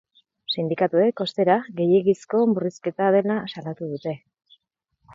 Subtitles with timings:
[0.53, 4.19] Sindikatuek, ostera, gehiegizko murrizketa dela salatu dute.